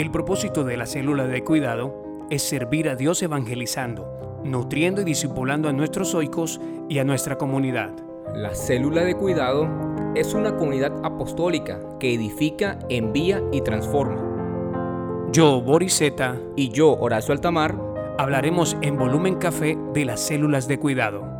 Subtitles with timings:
[0.00, 5.68] El propósito de la célula de cuidado es servir a Dios evangelizando, nutriendo y discipulando
[5.68, 7.92] a nuestros oicos y a nuestra comunidad.
[8.34, 9.68] La célula de cuidado
[10.14, 15.28] es una comunidad apostólica que edifica, envía y transforma.
[15.32, 17.76] Yo, Boris Zeta, Y yo, Horacio Altamar,
[18.16, 21.30] hablaremos en volumen café de las células de cuidado.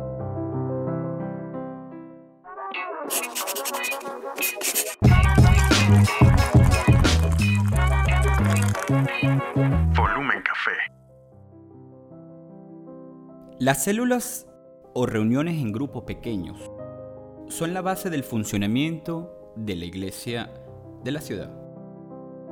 [13.61, 14.47] Las células
[14.95, 16.57] o reuniones en grupos pequeños
[17.47, 20.49] son la base del funcionamiento de la iglesia
[21.03, 21.51] de la ciudad.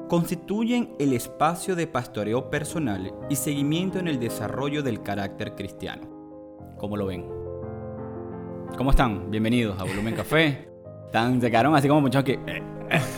[0.07, 6.03] Constituyen el espacio de pastoreo personal y seguimiento en el desarrollo del carácter cristiano.
[6.77, 7.25] ¿Cómo lo ven?
[8.77, 9.31] ¿Cómo están?
[9.31, 10.69] Bienvenidos a Volumen Café.
[11.07, 12.61] Están, se quedaron así como muchachos que...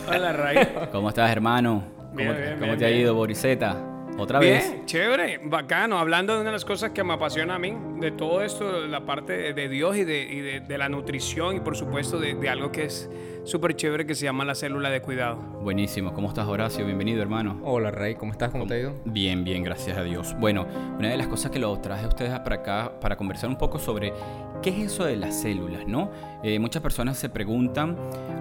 [0.08, 0.66] Hola, Ray.
[0.90, 1.84] ¿Cómo estás, hermano?
[1.98, 3.91] ¿Cómo, Bien, bien, cómo bien, te ha ido, Boriseta?
[4.18, 4.70] ¿Otra vez?
[4.70, 5.98] Bien, chévere, bacano.
[5.98, 9.04] Hablando de una de las cosas que me apasiona a mí, de todo esto, la
[9.04, 12.34] parte de, de Dios y, de, y de- de la nutrición y por supuesto de,
[12.34, 13.10] de algo que es
[13.44, 15.36] súper chévere que se llama la célula de cuidado.
[15.36, 16.12] Buenísimo.
[16.12, 16.84] ¿Cómo estás, Horacio?
[16.84, 17.60] Bienvenido, hermano.
[17.64, 18.50] Hola Rey, ¿cómo estás?
[18.50, 18.94] ¿Cómo te ha ido?
[19.04, 20.36] Bien, bien, gracias a Dios.
[20.38, 20.66] Bueno,
[20.98, 23.78] una de las cosas que lo traje a ustedes para acá para conversar un poco
[23.80, 24.12] sobre
[24.62, 26.10] qué es eso de las células, ¿no?
[26.44, 27.96] Eh, muchas personas se preguntan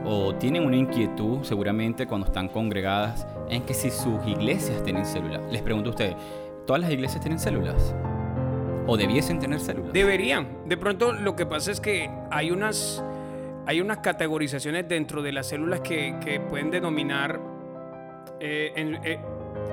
[0.05, 5.41] o tienen una inquietud seguramente cuando están congregadas en que si sus iglesias tienen células.
[5.51, 6.15] Les pregunto a ustedes,
[6.65, 7.93] ¿todas las iglesias tienen células?
[8.87, 9.93] ¿O debiesen tener células?
[9.93, 10.47] Deberían.
[10.67, 13.03] De pronto lo que pasa es que hay unas,
[13.67, 17.39] hay unas categorizaciones dentro de las células que, que pueden denominar...
[18.39, 19.19] eh, en- eh,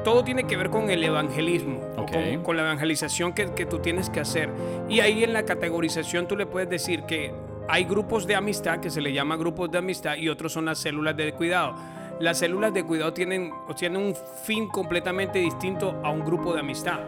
[0.04, 2.12] todo tiene que ver con el evangelismo, o Ok.
[2.12, 4.48] con, con la evangelización que, que tú tienes que hacer.
[4.88, 7.32] Y ahí en la categorización tú le puedes decir que
[7.68, 10.78] hay grupos de amistad, que se le llama grupos de amistad, y otros son las
[10.78, 11.74] células de cuidado.
[12.20, 17.00] Las células de cuidado tienen, tienen un fin completamente distinto a un grupo de amistad.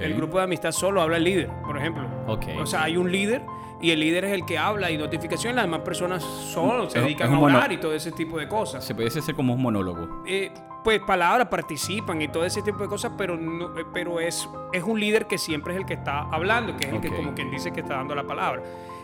[0.00, 2.06] El grupo de amistad solo habla el líder, por ejemplo.
[2.26, 2.44] Ok.
[2.60, 3.42] O sea, hay un líder
[3.80, 5.54] y el líder es el que habla y notificación.
[5.56, 8.84] Las demás personas solo se dedican a mono- y todo ese tipo de cosas.
[8.84, 10.22] Se pudiese hacer como un monólogo.
[10.26, 10.52] Eh,
[10.88, 14.82] pues palabras participan y todo ese tipo de cosas, pero no, eh, pero es, es
[14.82, 17.50] un líder que siempre es el que está hablando, que es el que como quien
[17.50, 18.62] dice que está dando la palabra.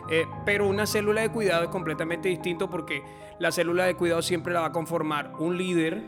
[0.09, 3.03] Eh, pero una célula de cuidado es completamente distinto porque
[3.39, 6.05] la célula de cuidado siempre la va a conformar un líder,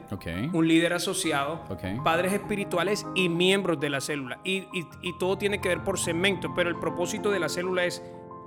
[0.50, 1.60] un líder asociado,
[2.02, 4.38] padres espirituales y miembros de la célula.
[4.44, 7.84] Y, y- y todo tiene que ver por segmento, pero el propósito de la célula
[7.84, 8.02] es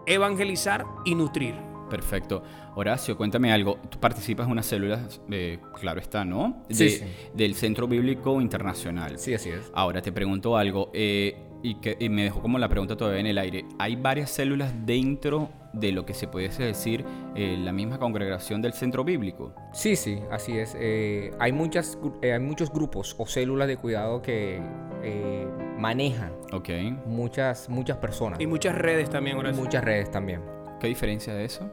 [0.08, 1.69] evangelizar y nutrir.
[1.90, 2.44] Perfecto.
[2.76, 3.78] Horacio, cuéntame algo.
[3.90, 5.00] Tú participas en una célula,
[5.32, 6.64] eh, claro está, ¿no?
[6.70, 7.06] Sí, De- sí.
[7.34, 9.18] Del Centro Bíblico Internacional.
[9.18, 9.72] Sí, así es.
[9.74, 13.26] Ahora te pregunto algo, eh, y, que, y me dejó como la pregunta todavía en
[13.28, 13.66] el aire.
[13.80, 17.04] ¿Hay varias células dentro de lo que se pudiese decir
[17.36, 19.54] eh, la misma congregación del Centro Bíblico?
[19.74, 20.76] Sí, sí, así es.
[20.80, 24.62] Eh, hay, muchas, eh, hay muchos grupos o células de cuidado que
[25.04, 26.70] eh, manejan Ok.
[27.06, 28.40] muchas, muchas personas.
[28.40, 29.62] Y muchas redes también, Horacio.
[29.62, 30.42] muchas redes también.
[30.80, 31.70] ¿Qué diferencia de eso?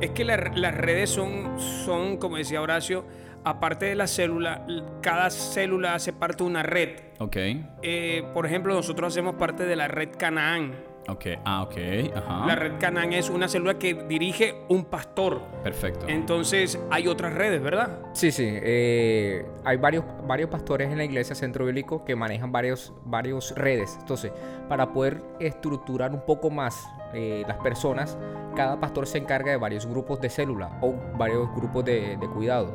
[0.00, 3.04] Es que la- las redes son, son, como decía Horacio,
[3.44, 4.66] aparte de la célula,
[5.02, 6.90] cada célula hace parte de una red.
[7.18, 7.36] Ok.
[7.82, 10.72] Eh, por ejemplo, nosotros hacemos parte de la red Canaán.
[11.08, 11.26] Ok.
[11.44, 11.76] Ah, ok.
[12.14, 12.46] Ajá.
[12.46, 15.40] La red Canaán es una célula que dirige un pastor.
[15.62, 16.06] Perfecto.
[16.08, 17.98] Entonces hay otras redes, ¿verdad?
[18.12, 18.46] Sí, sí.
[18.46, 23.96] eh, hay varios, varios pastores en la iglesia Centro Bíblico que manejan varios, varios redes.
[24.00, 24.32] Entonces,
[24.68, 28.16] para poder estructurar un poco más eh, las personas,
[28.54, 32.72] cada pastor se encarga de varios grupos de célula o varios grupos de, de cuidado.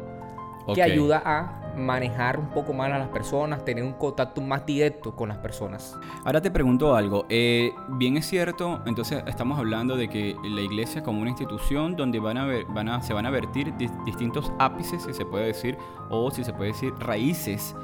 [0.73, 5.15] Que ayuda a manejar un poco más a las personas, tener un contacto más directo
[5.15, 5.97] con las personas.
[6.23, 7.25] Ahora te pregunto algo.
[7.29, 12.19] eh, bien es cierto, entonces estamos hablando de que la iglesia como una institución donde
[12.19, 15.47] van a ver, van a, se van a vertir dis- distintos ápices, si se puede
[15.47, 15.77] decir,
[16.09, 17.75] o si se puede decir raíces,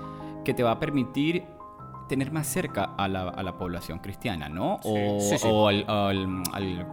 [0.43, 1.45] que te va a permitir
[2.07, 4.79] tener más cerca a la, a la población cristiana, ¿no?
[4.83, 5.47] o sí, sí.
[5.49, 6.87] o al- al- al-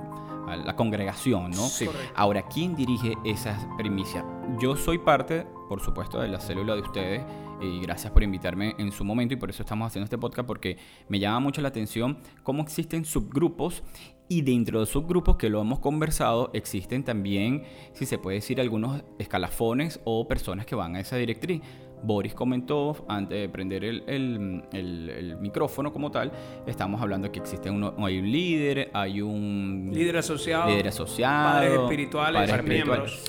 [0.50, 1.66] a la congregación, ¿no?
[1.69, 1.88] Sí.
[2.14, 4.25] Ahora, ¿quién dirige esas primicias?
[4.61, 7.22] Yo soy parte, por supuesto, de la célula de ustedes
[7.61, 10.78] y gracias por invitarme en su momento y por eso estamos haciendo este podcast porque
[11.08, 13.82] me llama mucho la atención cómo existen subgrupos
[14.28, 17.64] y dentro de subgrupos que lo hemos conversado existen también,
[17.94, 21.62] si se puede decir, algunos escalafones o personas que van a esa directriz.
[22.02, 26.32] Boris comentó antes de prender el, el- el- el micrófono como tal,
[26.66, 30.68] estamos hablando de que existe uno, hay un líder, hay un Líder asociado.
[30.70, 33.24] líder asociado, Padres espirituales, padres miembros.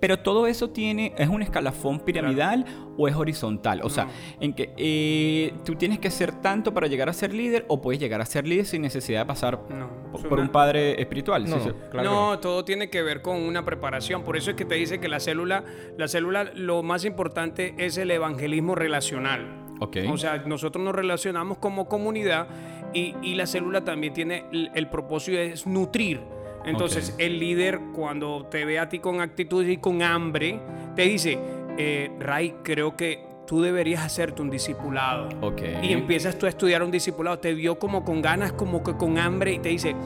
[0.00, 2.64] Pero todo eso tiene, ¿es un escalafón piramidal
[2.96, 3.80] o es horizontal?
[3.82, 4.08] O sea,
[4.40, 8.00] en que eh, tú tienes que ser tanto para llegar a ser líder o puedes
[8.00, 9.88] llegar a ser líder sin necesidad de pasar No,
[10.28, 11.48] por, un padre espiritual.
[11.48, 11.74] No, Sí, sí.
[11.90, 14.22] claro que no, todo tiene que ver con una preparación.
[14.24, 15.64] Por eso es que te dice que la célula,
[15.96, 19.56] la célula, lo más importante es el evangelismo relacional.
[19.80, 19.98] Ok.
[20.10, 22.48] O sea, nosotros nos relacionamos como comunidad
[22.92, 26.20] y, y la célula también tiene el, el propósito es nutrir.
[26.66, 30.60] Entonces, el líder cuando te ve a ti con actitud y con hambre,
[30.94, 31.38] te dice,
[31.78, 35.28] eh, Ray, creo que tú deberías hacerte un discipulado.
[35.40, 35.62] Ok.
[35.82, 39.16] Y empiezas tú a estudiar un discipulado, te vio como con ganas, como que con
[39.16, 39.96] hambre y te dice,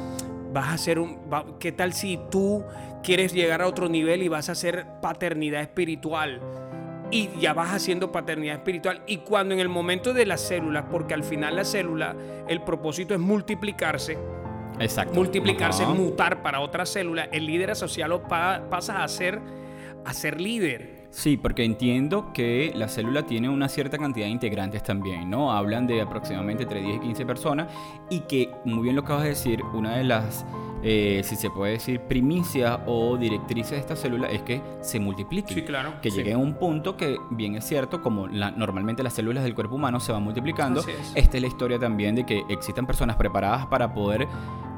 [0.53, 2.63] vas a hacer un, va- ¿qué tal si tú
[3.03, 6.41] quieres llegar a otro nivel y vas a hacer paternidad espiritual?
[7.15, 9.03] Y ya vas haciendo paternidad espiritual.
[9.07, 12.15] Y cuando en el momento de las células, porque al final la célula,
[12.49, 14.19] el propósito es multiplicarse,
[14.81, 15.15] Exacto.
[15.15, 19.41] multiplicarse, mutar para otra célula, el líder asociado pa- pasa a ser,
[20.05, 21.05] a ser líder.
[21.11, 25.53] Sí, porque entiendo que la célula tiene una cierta cantidad de integrantes también, ¿no?
[25.53, 27.69] Hablan de aproximadamente entre 10 y 15 personas
[28.11, 30.45] y que, muy bien lo acabas de decir, una de las,
[30.87, 35.55] eh, si se puede decir, primicias o directrices de esta célula es que se multipliquen.
[35.57, 36.19] Sí, claro, Que sí.
[36.19, 39.77] llegue a un punto que, bien es cierto, como la- normalmente las células del cuerpo
[39.77, 41.13] humano se van multiplicando, es.
[41.15, 44.29] esta es la historia también de que existan personas preparadas para poder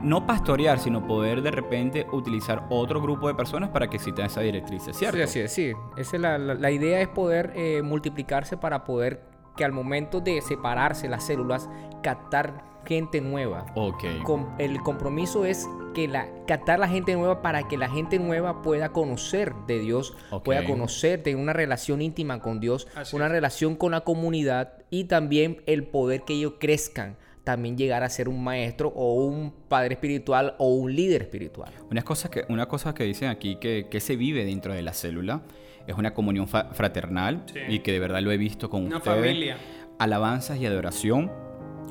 [0.02, 4.42] no pastorear, sino poder de repente utilizar otro grupo de personas para que exista esa
[4.42, 5.16] directriz, ¿cierto?
[5.16, 5.72] Sí, así es, sí.
[5.96, 9.24] Esa es la, la- la idea es poder eh, multiplicarse para poder
[9.56, 11.68] que al momento de separarse las células,
[12.02, 13.66] captar gente nueva.
[13.74, 14.04] Ok.
[14.24, 18.62] Com- el compromiso es que la, captar la gente nueva para que la gente nueva
[18.62, 20.44] pueda conocer de Dios, Ok.
[20.44, 23.32] pueda conocer, tener una relación íntima con Dios, Así una es.
[23.32, 28.28] relación con la comunidad y también el poder que ellos crezcan, también llegar a ser
[28.28, 31.72] un maestro o un padre espiritual o un líder espiritual.
[31.90, 34.92] Una cosa que, una cosa que dicen aquí que, que se vive dentro de la
[34.92, 35.42] célula
[35.86, 37.60] es una comunión fraternal Sí.
[37.68, 39.16] y que de verdad lo he visto con Una ustedes.
[39.18, 39.56] familia.
[39.98, 41.30] Alabanzas y adoración,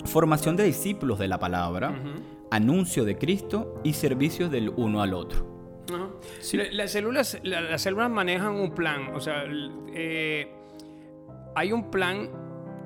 [0.05, 1.93] formación de discípulos de la palabra,
[2.51, 5.53] anuncio de Cristo y servicios del uno al otro.
[6.53, 9.43] La- Las células, la- las células manejan un plan, o sea,
[9.93, 10.51] eh,
[11.55, 12.29] hay un plan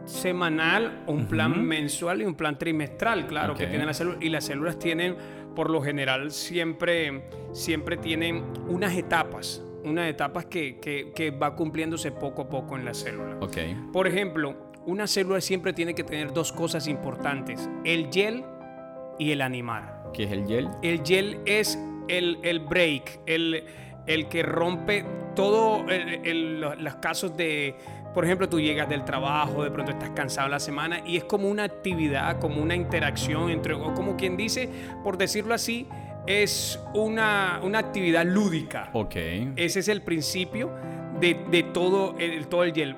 [0.06, 4.44] semanal, un plan mensual y un plan trimestral, claro, que tienen las células y las
[4.46, 5.16] células tienen,
[5.56, 12.12] por lo general, siempre, siempre tienen unas etapas, unas etapas que, que- que va cumpliéndose
[12.12, 13.38] poco a poco en la célula.
[13.40, 13.58] Ok.
[13.94, 14.56] Por ejemplo,
[14.90, 18.44] una célula siempre tiene que tener dos cosas importantes, el gel
[19.18, 20.04] y el animar.
[20.14, 20.70] ¿Qué es el gel?
[20.82, 21.78] El gel es
[22.08, 23.64] el, el break, el,
[24.08, 25.06] el que rompe
[25.36, 27.76] todo el- el- los, los casos de,
[28.14, 31.48] por ejemplo, tú llegas del trabajo, de pronto estás cansado la semana y es como
[31.50, 34.70] una actividad, como una interacción entre, o como quien dice,
[35.04, 35.88] por decirlo así,
[36.26, 38.90] es una, una actividad lúdica.
[38.94, 39.16] Ok.
[39.56, 40.72] Ese es el principio
[41.20, 42.96] de, de todo, el, todo el gel.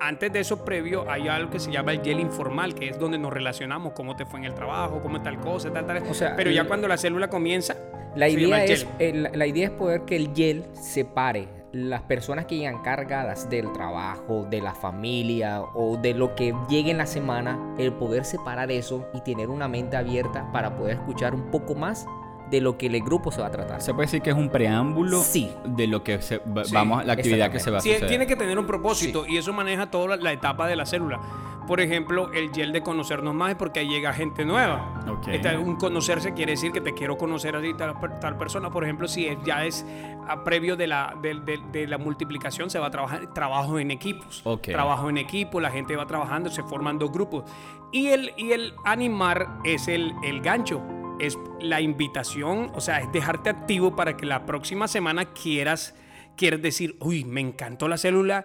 [0.00, 3.18] Antes de eso, previo, hay algo que se llama el gel informal, que es donde
[3.18, 6.02] nos relacionamos, cómo te fue en el trabajo, cómo tal cosa, tal, tal.
[6.08, 7.76] O sea, Pero ya el- cuando la célula comienza,
[8.16, 12.46] La idea, es, eh, la, la idea es poder que el gel separe las personas
[12.46, 17.06] que llegan cargadas del trabajo, de la familia o de lo que llegue en la
[17.06, 21.76] semana, el poder separar eso y tener una mente abierta para poder escuchar un poco
[21.76, 22.06] más
[22.50, 23.80] de lo que el grupo se va a tratar.
[23.82, 25.50] Se puede decir que es un preámbulo Sí.
[25.64, 28.08] de lo que se, va- Sí, vamos, la actividad que se va a Sí, suceder.
[28.08, 31.20] tiene que tener un propósito y eso maneja toda la, la etapa de la célula.
[31.66, 35.00] Por ejemplo, el gel de conocernos más es porque ahí llega gente nueva.
[35.08, 35.28] Ok.
[35.28, 38.70] Esta- un conocerse quiere decir que te quiero conocer a ti, tal, per- tal persona.
[38.70, 39.86] Por ejemplo, si es- ya es
[40.26, 44.40] a previo de la, de la multiplicación, se va a trabajar trabajo en equipos.
[44.44, 44.62] Ok.
[44.70, 47.44] Trabajo en equipo, la gente va trabajando, se forman dos grupos.
[47.92, 50.80] Y el, y el animar es el, el gancho.
[51.20, 55.94] Es la invitación, o sea, es dejarte activo para que la próxima semana quieras,
[56.36, 58.44] quieres decir, uy, me encantó la célula,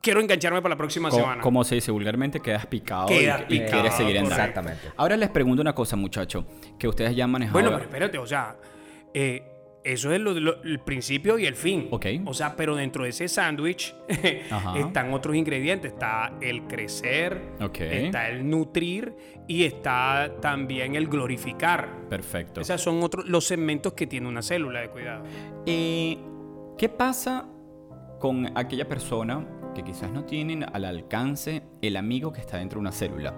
[0.00, 1.42] quiero engancharme para la próxima Co- semana.
[1.42, 4.34] Como se dice vulgarmente, quedas picado Quedas y, y picado, quieres seguir andando.
[4.36, 4.80] Exactamente.
[4.96, 6.46] Ahora les pregunto una cosa, muchacho,
[6.78, 7.52] que ustedes ya han manejado.
[7.54, 8.56] Bueno, pero espérate, o sea,
[9.12, 9.51] eh,
[9.84, 11.88] eso es lo, lo- el principio y el fin.
[11.90, 12.06] Ok.
[12.26, 13.94] O sea, pero dentro de ese sándwich
[14.76, 15.92] están otros ingredientes.
[15.92, 17.40] Está el crecer,
[18.10, 19.14] está el nutrir
[19.48, 21.88] y está también el glorificar.
[22.08, 22.60] Perfecto.
[22.60, 25.24] Esos son otros los segmentos que tiene una célula de cuidado.
[25.66, 27.46] ¿Qué pasa
[28.18, 32.80] con aquella persona que quizás no tienen al alcance el amigo que está dentro de
[32.82, 33.34] una célula?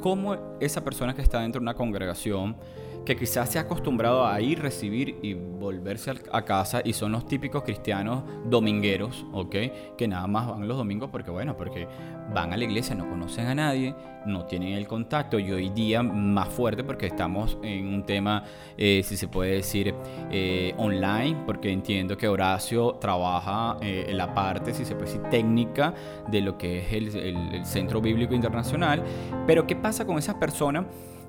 [0.00, 2.56] ¿Cómo esa persona que está dentro de una congregación,
[3.04, 7.26] que quizás se ha acostumbrado a ir, recibir y volverse a casa, y son los
[7.26, 9.56] típicos cristianos domingueros, ¿ok?
[9.96, 11.88] Que nada más van los domingos porque, bueno, porque
[12.34, 13.94] van a la iglesia, no conocen a nadie,
[14.26, 18.44] no tienen el contacto, y hoy día más fuerte porque estamos en un tema,
[18.76, 19.94] eh, si se puede decir,
[20.30, 25.22] eh, online, porque entiendo que Horacio trabaja eh, en la parte, si se puede decir,
[25.30, 25.94] técnica
[26.30, 29.02] de lo que es el, el- el Centro Bíblico Internacional.
[29.46, 30.84] Pero ¿qué pasa con esas personas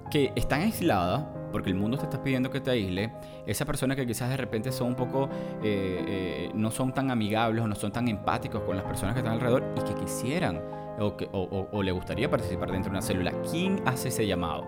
[0.10, 1.24] que están aisladas?
[1.52, 3.12] Porque el mundo te está pidiendo que te aísle.
[3.48, 5.30] Esas personas que quizás de repente son un poco,
[5.64, 9.20] eh, eh, no son tan amigables o no son tan empáticos con las personas que
[9.22, 10.62] están alrededor y que quisieran
[11.00, 14.66] o, que- o- le gustaría participar dentro de una célula, ¿quién hace ese llamado?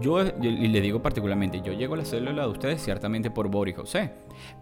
[0.00, 3.48] Yo, yo- y le digo particularmente, yo llego a la célula de ustedes ciertamente por
[3.48, 4.12] Boris José,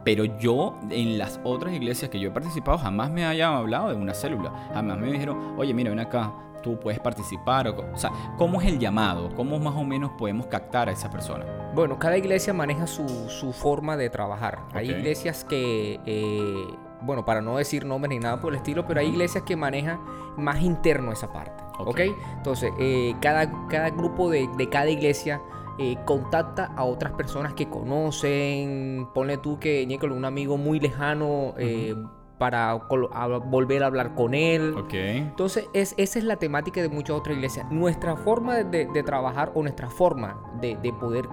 [0.02, 3.96] pero yo en las otras iglesias que yo he participado jamás me hayan hablado de
[3.96, 8.10] una célula, jamás me dijeron, oye, mira, ven acá, tú puedes participar, o, o sea,
[8.36, 9.34] ¿cómo es el llamado?
[9.34, 11.44] ¿Cómo más o menos podemos captar a esa persona?
[11.74, 14.60] Bueno, cada iglesia maneja su, su forma de trabajar.
[14.72, 19.00] Hay iglesias que, eh, bueno, para no decir nombres ni nada por el estilo, pero
[19.00, 20.00] hay iglesias que manejan
[20.36, 21.62] más interno esa parte.
[21.78, 21.88] Ok.
[21.88, 22.00] ¿Ok?
[22.36, 25.40] Entonces, eh, cada, cada grupo de, de cada iglesia
[25.78, 29.08] eh, contacta a otras personas que conocen.
[29.14, 31.94] Ponle tú que Nicolás, un amigo muy lejano, eh,
[32.40, 34.74] para a- volver a hablar con él.
[34.78, 34.94] Ok.
[34.94, 37.70] Entonces, es, esa es la temática de muchas otras iglesias.
[37.70, 41.26] Nuestra forma de, trabajar o nuestra forma de, de poder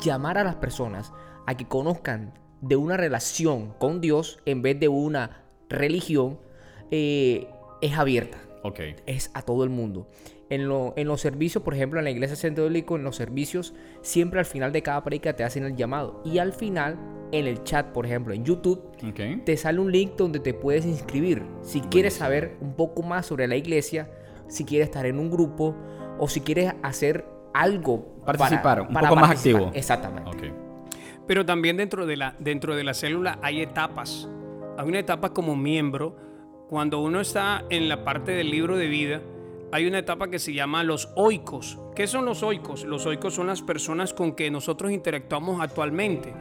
[0.00, 1.12] llamar a las personas
[1.46, 2.32] a que conozcan
[2.62, 6.38] de una relación con Dios en vez de una religión
[6.90, 7.50] eh,
[7.82, 8.38] es abierta
[9.06, 10.08] es a todo el mundo.
[10.48, 13.74] En, lo- en los servicios, por ejemplo, en la iglesia centro bíblico, en los servicios,
[14.02, 16.20] siempre al final de cada predica te hacen el llamado.
[16.24, 16.96] Y al final,
[17.32, 18.80] en el chat, por ejemplo, en YouTube,
[19.44, 21.42] te sale un link donde te puedes inscribir.
[21.62, 24.08] Si quieres saber un poco más sobre la iglesia,
[24.46, 25.74] si quieres estar en un grupo
[26.18, 28.14] o si quieres hacer algo.
[28.24, 29.62] para- Participar, un para poco más participar.
[29.62, 29.76] activo.
[29.76, 30.52] Exactamente.
[31.26, 34.28] Pero también dentro de, la, dentro de la célula hay etapas.
[34.78, 36.16] Hay una etapa como miembro.
[36.68, 39.22] Cuando uno está en la parte del libro de vida,
[39.76, 41.78] hay una etapa que se llama los oicos.
[41.94, 42.84] ¿Qué son los oicos?
[42.84, 46.32] Los oicos son las personas con que nosotros interactuamos actualmente.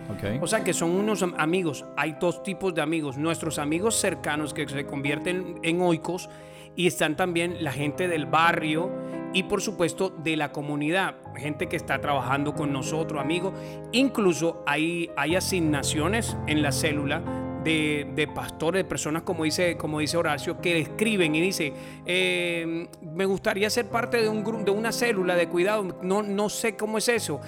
[0.41, 1.83] O sea que son unos am- amigos.
[1.97, 3.17] Hay dos tipos de amigos.
[3.17, 6.29] Nuestros amigos cercanos que se convierten en oicos
[6.77, 8.89] y están también la gente del barrio
[9.33, 11.15] y por supuesto de la comunidad.
[11.35, 13.53] Gente que está trabajando con nosotros, amigos.
[13.91, 17.21] Incluso hay, hay asignaciones en la célula
[17.65, 21.73] de, de pastores, de personas como dice, como dice Horacio, que escriben y dice,
[22.05, 26.77] eh, me gustaría ser parte de, un de una célula de cuidado, no, no sé
[26.77, 27.41] cómo es eso.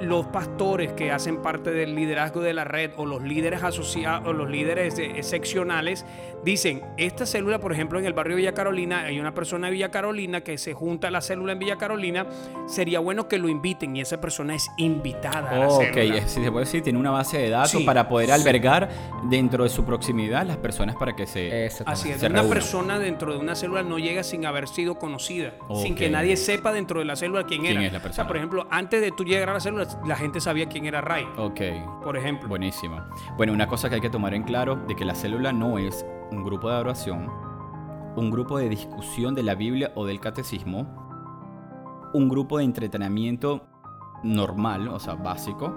[0.00, 4.32] Los pastores que hacen parte del liderazgo de la red o los líderes asociados o
[4.32, 6.04] los líderes eh, seccionales
[6.44, 9.90] dicen, esta célula, por ejemplo, en el barrio Villa Carolina, hay una persona de Villa
[9.90, 12.26] Carolina que se junta a la célula en Villa Carolina,
[12.66, 16.16] sería bueno que lo inviten y esa persona es invitada a la Ok, célula.
[16.18, 18.32] es- si se puede decir, tiene una base de datos Sí, para poder sí.
[18.34, 18.88] albergar
[19.30, 21.66] dentro de su proximidad las personas para que se...
[21.86, 25.54] Así es, se una persona dentro de una célula no llega sin haber sido conocida,
[25.82, 27.86] sin que nadie sepa dentro de la célula quién, ¿Quién era.
[27.86, 30.40] es la O sea, por ejemplo, antes de tú llegar a la célula, la gente
[30.40, 31.60] sabía quién era Ray, Ok,
[32.02, 32.48] por ejemplo.
[32.48, 33.00] buenísimo.
[33.36, 36.04] Bueno, una cosa que hay que tomar en claro, de que la célula no es
[36.30, 37.30] un grupo de adoración,
[38.16, 40.86] un grupo de discusión de la Biblia o del catecismo,
[42.14, 43.66] un grupo de entretenimiento
[44.22, 45.74] normal, o sea, básico,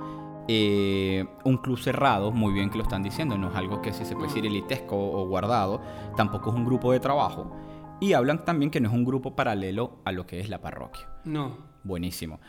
[0.48, 4.06] eh, un club cerrado, muy bien que lo están diciendo, no es algo que si
[4.06, 5.82] se puede decir elitesco o guardado,
[6.16, 7.52] tampoco es un grupo de trabajo.
[8.00, 11.10] Y hablan también que no es un grupo paralelo a lo que es la parroquia.
[11.26, 11.52] No.
[11.84, 12.40] Buenísimo.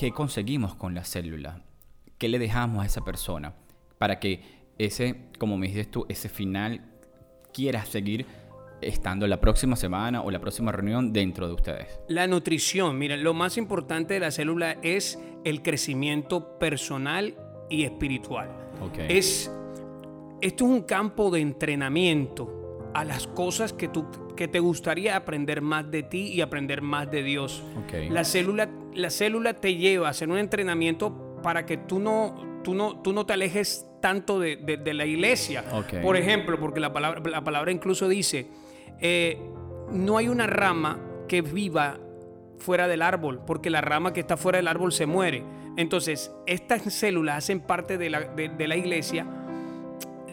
[0.00, 1.62] ¿Qué conseguimos con la célula?
[2.16, 3.52] ¿Qué le dejamos a esa persona?
[3.98, 4.40] Para que
[4.78, 6.80] ese, como me dices tú, ese final
[7.52, 8.24] quiera seguir
[8.80, 12.00] estando la próxima semana o la próxima reunión dentro de ustedes.
[12.08, 17.34] La nutrición, miren, lo más importante de la célula es el crecimiento personal
[17.68, 18.48] y espiritual.
[18.80, 19.00] Ok.
[19.06, 19.52] Es,
[20.40, 25.60] esto es un campo de entrenamiento a las cosas que, tú, que te gustaría aprender
[25.60, 27.62] más de ti y aprender más de Dios.
[27.84, 28.10] Ok.
[28.10, 32.74] La célula, la célula te lleva a hacer un entrenamiento para que tú no, tú
[32.74, 35.64] no, tú no te alejes tanto de, de- de la iglesia.
[36.00, 38.46] Por ejemplo, porque la palabra, la palabra incluso dice,
[39.00, 39.38] eh,
[39.92, 41.98] no hay una rama que viva
[42.58, 45.42] fuera del árbol, porque la rama que está fuera del árbol se muere.
[45.76, 49.26] Entonces, estas células hacen parte de la, de- de la iglesia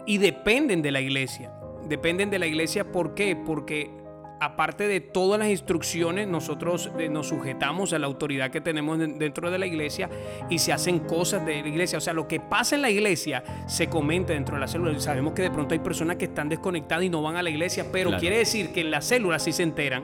[0.06, 1.52] y dependen de la iglesia.
[1.88, 3.36] Dependen de la iglesia, ¿por qué?
[3.36, 3.92] Porque
[4.40, 9.18] aparte de todas las instrucciones, nosotros eh, nos sujetamos a la autoridad que tenemos den-
[9.18, 10.10] dentro de la iglesia
[10.50, 11.98] y se hacen cosas de la iglesia.
[11.98, 15.00] O sea, lo que pasa en la iglesia se comenta dentro de la célula.
[15.00, 17.86] Sabemos que de pronto hay personas que están desconectadas y no van a la iglesia,
[17.92, 18.22] pero Claro.
[18.22, 20.04] quiere decir que en la célula sí se enteran.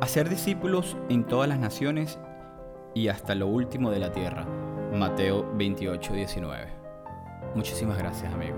[0.00, 2.18] Hacer discípulos en todas las naciones
[2.94, 4.44] y hasta lo último de la tierra.
[4.92, 6.66] Mateo 28, 19.
[7.54, 8.56] Muchísimas gracias, amigo.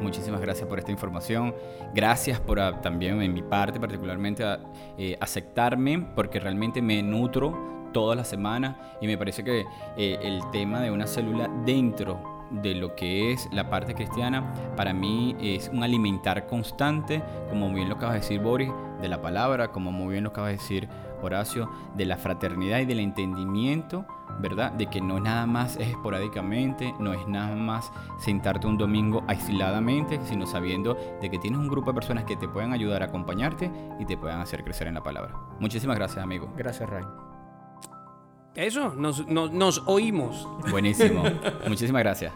[0.00, 1.54] Muchísimas gracias por esta información.
[1.94, 4.60] Gracias por ah, también, en mi parte particularmente, a-
[4.96, 9.64] eh, aceptarme, porque realmente me nutro toda la semana y me parece que
[9.96, 14.92] eh, el tema de una célula dentro de lo que es la parte cristiana, para
[14.92, 19.20] mí es un alimentar constante, como muy bien lo acaba de decir Boris, de la
[19.20, 20.88] palabra, como muy bien lo acaba de decir
[21.22, 24.06] Horacio, de la fraternidad y del entendimiento,
[24.40, 24.72] ¿verdad?
[24.72, 29.24] De que no es nada más es esporádicamente, no es nada más sentarte un domingo
[29.26, 33.06] aisladamente, sino sabiendo de que tienes un grupo de personas que te pueden ayudar a
[33.06, 35.34] acompañarte y te puedan hacer crecer en la palabra.
[35.58, 36.52] Muchísimas gracias, amigo.
[36.56, 37.27] Gracias, Ray.
[38.54, 40.46] Eso, nos, nos, nos oímos.
[40.70, 41.22] Buenísimo.
[41.66, 42.32] Muchísimas gracias.